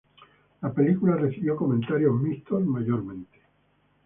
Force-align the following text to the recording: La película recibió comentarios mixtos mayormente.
La 0.63 0.73
película 0.73 1.15
recibió 1.15 1.55
comentarios 1.55 2.19
mixtos 2.19 2.65
mayormente. 2.65 3.37